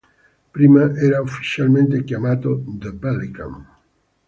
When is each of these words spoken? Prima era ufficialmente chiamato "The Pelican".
Prima 0.51 0.89
era 0.97 1.21
ufficialmente 1.21 2.03
chiamato 2.03 2.59
"The 2.65 2.91
Pelican". 2.93 3.67